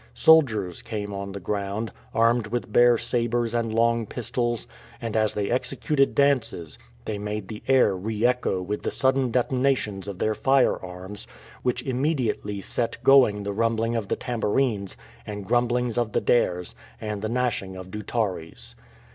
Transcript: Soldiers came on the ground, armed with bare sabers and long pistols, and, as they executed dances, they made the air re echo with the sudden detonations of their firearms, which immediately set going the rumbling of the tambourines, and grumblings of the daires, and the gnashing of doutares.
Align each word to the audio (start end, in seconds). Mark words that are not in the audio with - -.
Soldiers 0.15 0.81
came 0.81 1.13
on 1.13 1.31
the 1.31 1.39
ground, 1.39 1.91
armed 2.11 2.47
with 2.47 2.73
bare 2.73 2.97
sabers 2.97 3.53
and 3.53 3.71
long 3.71 4.07
pistols, 4.07 4.65
and, 4.99 5.15
as 5.15 5.35
they 5.35 5.51
executed 5.51 6.15
dances, 6.15 6.79
they 7.05 7.19
made 7.19 7.47
the 7.49 7.61
air 7.67 7.95
re 7.95 8.25
echo 8.25 8.63
with 8.63 8.81
the 8.81 8.89
sudden 8.89 9.29
detonations 9.29 10.07
of 10.07 10.17
their 10.17 10.33
firearms, 10.33 11.27
which 11.61 11.83
immediately 11.83 12.61
set 12.61 12.97
going 13.03 13.43
the 13.43 13.53
rumbling 13.53 13.95
of 13.95 14.07
the 14.07 14.15
tambourines, 14.15 14.97
and 15.27 15.45
grumblings 15.45 15.99
of 15.99 16.13
the 16.13 16.21
daires, 16.21 16.73
and 16.99 17.21
the 17.21 17.29
gnashing 17.29 17.75
of 17.75 17.91
doutares. 17.91 18.73